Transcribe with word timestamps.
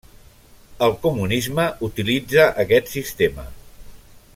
El 0.87 0.95
comunisme 1.03 1.67
utilitza 1.89 2.49
aquest 2.65 2.91
sistema. 2.97 3.51